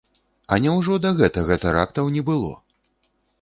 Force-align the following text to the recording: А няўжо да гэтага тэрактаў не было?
А 0.53 0.57
няўжо 0.63 0.95
да 1.03 1.11
гэтага 1.19 1.59
тэрактаў 1.67 2.11
не 2.17 2.25
было? 2.31 2.51